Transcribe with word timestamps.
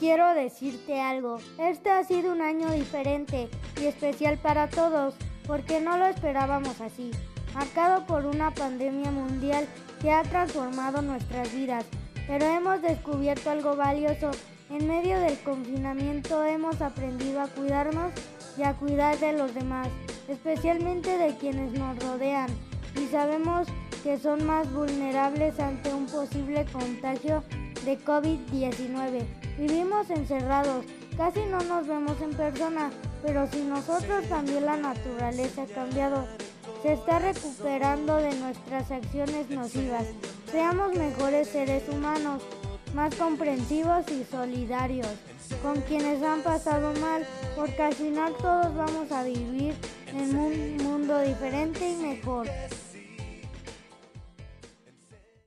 Quiero 0.00 0.32
decirte 0.32 0.98
algo, 0.98 1.36
este 1.58 1.90
ha 1.90 2.02
sido 2.04 2.32
un 2.32 2.40
año 2.40 2.70
diferente 2.70 3.50
y 3.78 3.84
especial 3.84 4.38
para 4.38 4.66
todos, 4.68 5.14
porque 5.46 5.78
no 5.78 5.98
lo 5.98 6.06
esperábamos 6.06 6.80
así, 6.80 7.10
marcado 7.52 8.06
por 8.06 8.24
una 8.24 8.50
pandemia 8.50 9.10
mundial 9.10 9.68
que 10.00 10.10
ha 10.10 10.22
transformado 10.22 11.02
nuestras 11.02 11.52
vidas, 11.54 11.84
pero 12.26 12.46
hemos 12.46 12.80
descubierto 12.80 13.50
algo 13.50 13.76
valioso. 13.76 14.30
En 14.70 14.88
medio 14.88 15.20
del 15.20 15.38
confinamiento 15.40 16.44
hemos 16.44 16.80
aprendido 16.80 17.42
a 17.42 17.48
cuidarnos 17.48 18.12
y 18.56 18.62
a 18.62 18.72
cuidar 18.72 19.18
de 19.18 19.34
los 19.34 19.52
demás, 19.52 19.88
especialmente 20.28 21.18
de 21.18 21.36
quienes 21.36 21.72
nos 21.72 21.98
rodean, 21.98 22.48
y 22.96 23.06
sabemos 23.08 23.68
que 24.02 24.18
son 24.18 24.46
más 24.46 24.72
vulnerables 24.72 25.60
ante 25.60 25.92
un 25.92 26.06
posible 26.06 26.64
contagio 26.72 27.44
de 27.84 27.98
COVID-19. 27.98 29.24
Vivimos 29.58 30.10
encerrados, 30.10 30.84
casi 31.16 31.40
no 31.46 31.60
nos 31.60 31.86
vemos 31.86 32.20
en 32.20 32.30
persona, 32.30 32.90
pero 33.22 33.46
si 33.50 33.62
nosotros 33.62 34.24
también 34.28 34.66
la 34.66 34.76
naturaleza 34.76 35.62
ha 35.62 35.66
cambiado, 35.66 36.26
se 36.82 36.94
está 36.94 37.18
recuperando 37.18 38.16
de 38.16 38.34
nuestras 38.36 38.90
acciones 38.90 39.50
nocivas. 39.50 40.06
Seamos 40.50 40.94
mejores 40.96 41.48
seres 41.48 41.82
humanos, 41.88 42.42
más 42.94 43.14
comprensivos 43.14 44.04
y 44.10 44.24
solidarios 44.24 45.08
con 45.62 45.80
quienes 45.82 46.22
han 46.22 46.42
pasado 46.42 46.92
mal, 47.00 47.26
porque 47.56 47.82
al 47.82 47.94
final 47.94 48.32
todos 48.40 48.74
vamos 48.74 49.12
a 49.12 49.24
vivir 49.24 49.74
en 50.06 50.36
un 50.36 50.76
mundo 50.78 51.20
diferente 51.20 51.90
y 51.90 51.96
mejor. 51.96 52.46